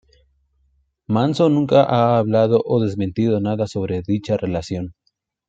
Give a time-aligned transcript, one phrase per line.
[1.09, 4.95] Manson nunca ha hablado o desmentido nada sobre dicha relación.